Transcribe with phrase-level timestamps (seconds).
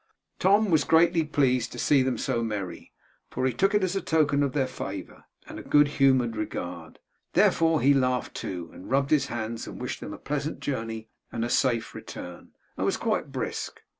[0.39, 2.91] Tom was greatly pleased to see them so merry,
[3.29, 6.97] for he took it as a token of their favour, and good humoured regard.
[7.33, 11.47] Therefore he laughed too and rubbed his hands and wished them a pleasant journey and
[11.51, 13.79] safe return, and was quite brisk.